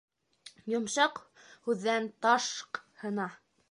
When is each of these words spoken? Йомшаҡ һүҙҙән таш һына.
Йомшаҡ 0.73 1.21
һүҙҙән 1.69 2.11
таш 2.29 2.53
һына. 3.05 3.33